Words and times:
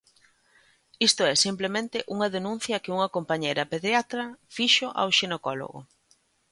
Isto 1.07 1.21
é 1.31 1.35
simplemente 1.45 1.97
unha 2.15 2.31
denuncia 2.37 2.81
que 2.83 2.93
unha 2.97 3.11
compañeira 3.15 3.69
pediatra 3.71 4.23
fixo 4.55 4.87
ao 4.99 5.09
xinecólogo. 5.17 5.79